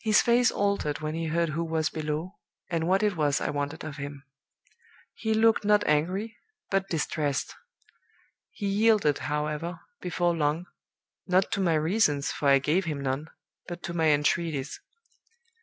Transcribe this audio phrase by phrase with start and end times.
[0.00, 2.38] "His face altered when he heard who was below,
[2.70, 4.24] and what it was I wanted of him;
[5.12, 6.38] he looked not angry,
[6.70, 7.54] but distressed.
[8.50, 10.64] He yielded, however, before long,
[11.26, 13.28] not to my reasons, for I gave him none,
[13.68, 14.80] but to my entreaties.